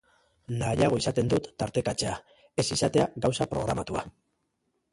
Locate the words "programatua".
3.55-4.05